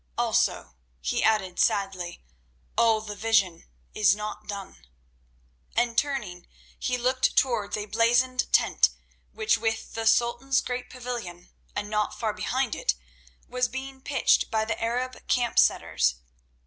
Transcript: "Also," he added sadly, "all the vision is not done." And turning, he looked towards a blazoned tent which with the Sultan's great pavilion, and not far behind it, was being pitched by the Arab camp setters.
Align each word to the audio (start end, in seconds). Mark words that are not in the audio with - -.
"Also," 0.17 0.73
he 0.99 1.23
added 1.23 1.59
sadly, 1.59 2.23
"all 2.75 3.01
the 3.01 3.15
vision 3.15 3.65
is 3.93 4.15
not 4.15 4.47
done." 4.47 4.87
And 5.75 5.95
turning, 5.95 6.47
he 6.79 6.97
looked 6.97 7.35
towards 7.37 7.77
a 7.77 7.85
blazoned 7.85 8.51
tent 8.51 8.89
which 9.31 9.59
with 9.59 9.93
the 9.93 10.07
Sultan's 10.07 10.59
great 10.61 10.89
pavilion, 10.89 11.51
and 11.75 11.87
not 11.87 12.19
far 12.19 12.33
behind 12.33 12.73
it, 12.73 12.95
was 13.47 13.67
being 13.67 14.01
pitched 14.01 14.49
by 14.49 14.65
the 14.65 14.81
Arab 14.81 15.27
camp 15.27 15.59
setters. 15.59 16.15